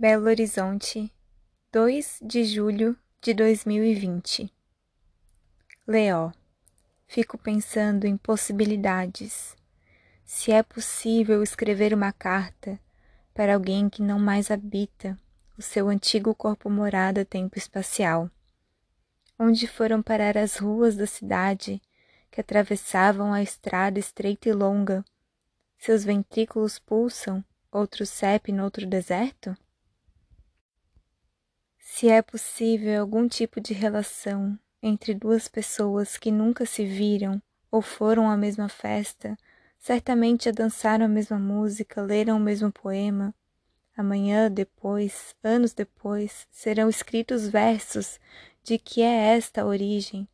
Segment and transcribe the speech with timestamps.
[0.00, 1.12] Belo Horizonte,
[1.72, 4.48] 2 de julho de 2020.
[5.88, 6.30] Leó,
[7.08, 9.56] fico pensando em possibilidades.
[10.24, 12.78] Se é possível escrever uma carta
[13.34, 15.18] para alguém que não mais habita
[15.58, 18.30] o seu antigo corpo morada tempo espacial.
[19.36, 21.82] Onde foram parar as ruas da cidade
[22.30, 25.04] que atravessavam a estrada estreita e longa?
[25.76, 29.56] Seus ventrículos pulsam, outro CEP no outro deserto?
[31.90, 37.42] Se é possível algum tipo de relação entre duas pessoas que nunca se viram
[37.72, 39.36] ou foram à mesma festa,
[39.80, 43.34] certamente a dançaram a mesma música, leram o mesmo poema.
[43.96, 48.20] Amanhã, depois, anos depois, serão escritos versos
[48.62, 50.28] de que é esta a origem.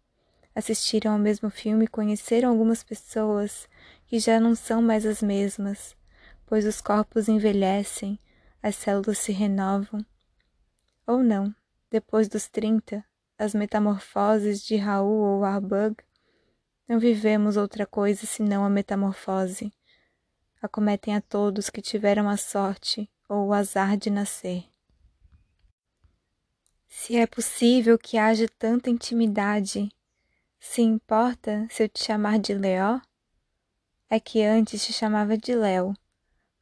[0.55, 3.67] Assistiram ao mesmo filme e conheceram algumas pessoas
[4.07, 5.97] que já não são mais as mesmas,
[6.45, 8.19] pois os corpos envelhecem,
[8.63, 10.05] as células se renovam
[11.07, 11.55] ou não,
[11.91, 13.05] depois dos trinta,
[13.39, 15.97] as metamorfoses de Raul ou Arbug,
[16.89, 19.73] não vivemos outra coisa senão a metamorfose.
[20.61, 24.65] Acometem a todos que tiveram a sorte ou o azar de nascer.
[26.87, 29.91] Se é possível que haja tanta intimidade,
[30.61, 33.01] se importa se eu te chamar de Leó?
[34.09, 35.93] É que antes te chamava de Léo,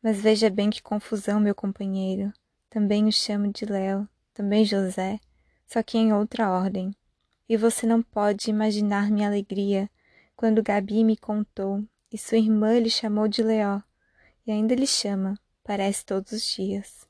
[0.02, 2.32] mas veja bem que confusão, meu companheiro.
[2.70, 5.20] Também o chamo de Léo, também José,
[5.66, 6.94] só que em outra ordem.
[7.48, 9.90] E você não pode imaginar minha alegria
[10.36, 13.80] quando Gabi me contou e sua irmã lhe chamou de Leó,
[14.46, 17.08] e ainda lhe chama, parece todos os dias.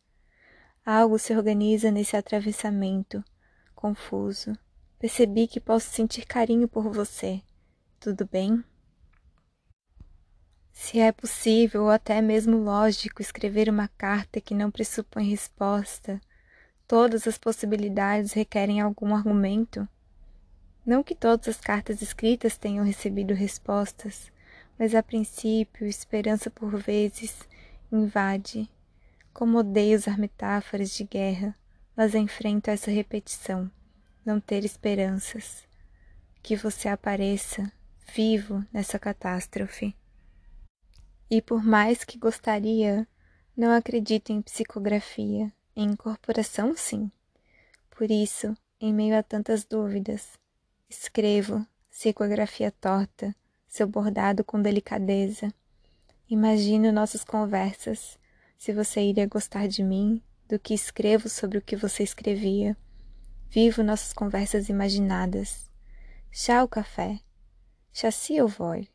[0.85, 3.23] Algo se organiza nesse atravessamento,
[3.75, 4.57] confuso.
[4.99, 7.43] Percebi que posso sentir carinho por você.
[7.99, 8.65] Tudo bem?
[10.73, 16.21] Se é possível ou até mesmo lógico escrever uma carta que não pressupõe resposta,
[16.93, 19.89] Todas as possibilidades requerem algum argumento.
[20.85, 24.31] Não que todas as cartas escritas tenham recebido respostas,
[24.79, 27.49] mas a princípio, esperança por vezes
[27.91, 28.71] invade.
[29.33, 31.57] Como odeio usar metáforas de guerra,
[31.97, 33.71] mas enfrento essa repetição,
[34.23, 35.67] não ter esperanças.
[36.43, 37.73] Que você apareça
[38.15, 39.97] vivo nessa catástrofe.
[41.31, 43.09] E por mais que gostaria,
[43.57, 45.51] não acredito em psicografia.
[45.75, 47.11] Em incorporação, sim.
[47.91, 50.39] Por isso, em meio a tantas dúvidas,
[50.89, 53.35] escrevo, sigo a grafia torta,
[53.67, 55.53] seu bordado com delicadeza.
[56.29, 58.19] Imagino nossas conversas,
[58.59, 62.77] se você iria gostar de mim, do que escrevo sobre o que você escrevia.
[63.49, 65.71] Vivo nossas conversas imaginadas.
[66.31, 67.19] Chá o café.
[67.93, 68.91] Chassi ou voile.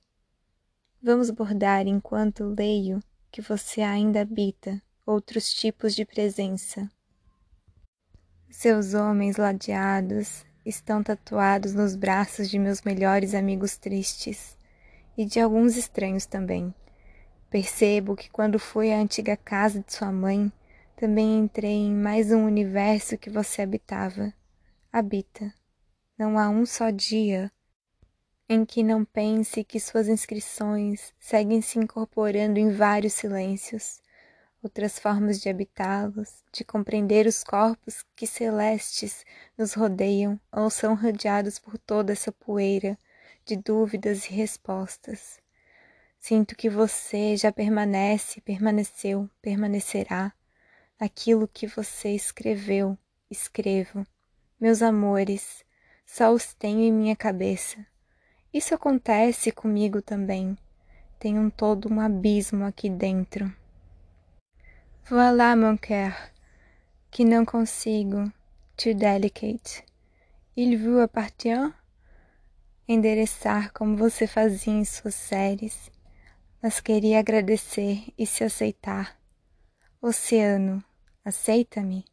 [1.02, 3.00] Vamos bordar enquanto leio
[3.32, 6.92] que você ainda habita outros tipos de presença.
[8.50, 14.58] Seus homens ladeados estão tatuados nos braços de meus melhores amigos tristes
[15.18, 16.76] e de alguns estranhos também.
[17.50, 20.52] Percebo que quando fui à antiga casa de sua mãe,
[20.98, 24.34] também entrei em mais um universo que você habitava.
[24.92, 25.54] Habita.
[26.18, 27.50] Não há um só dia
[28.50, 34.02] em que não pense que suas inscrições seguem se incorporando em vários silêncios,
[34.62, 39.26] outras formas de habitá-los, de compreender os corpos que celestes
[39.58, 42.98] nos rodeiam ou são rodeados por toda essa poeira
[43.46, 45.40] de dúvidas e respostas.
[46.20, 50.34] Sinto que você já permanece, permaneceu, permanecerá
[51.00, 52.98] naquilo que você escreveu,
[53.30, 54.06] escrevo.
[54.60, 55.64] Meus amores,
[56.06, 57.86] só os tenho em minha cabeça.
[58.54, 60.58] Isso acontece comigo também.
[61.26, 63.54] Um todo um abismo aqui dentro.
[65.10, 66.14] Voilà, mon cœur,
[67.10, 68.30] que não consigo,
[68.76, 69.86] too delicate.
[70.54, 71.74] Il vous appartient?
[72.86, 75.90] Endereçar como você fazia em suas séries,
[76.62, 79.18] mas queria agradecer e se aceitar.
[80.02, 80.84] Oceano,
[81.24, 82.04] aceita-me,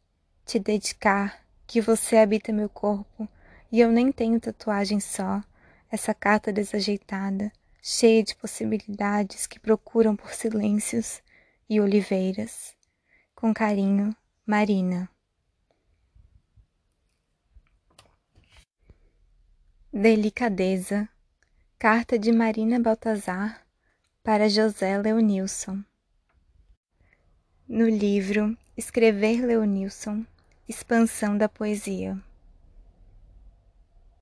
[0.45, 3.27] te dedicar, que você habita meu corpo
[3.73, 5.43] e eu nem tenho tatuagem só,
[5.91, 7.51] essa carta desajeitada,
[7.81, 11.21] cheia de possibilidades que procuram por silêncios
[11.69, 12.73] e oliveiras.
[13.35, 14.15] Com carinho,
[14.45, 15.09] Marina.
[19.91, 21.09] Delicadeza.
[21.77, 23.61] Carta de Marina Baltazar
[24.23, 25.83] para José Leonilson.
[27.67, 30.25] No livro Escrever Leonilson,
[30.67, 32.17] Expansão da Poesia.